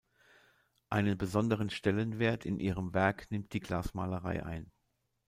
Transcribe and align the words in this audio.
Einen 0.89 1.15
besonderen 1.15 1.69
Stellenwert 1.69 2.43
in 2.47 2.59
ihrem 2.59 2.95
Werk 2.95 3.29
nimmt 3.29 3.53
die 3.53 3.59
Glasmalerei 3.59 4.43
ein. 4.43 4.71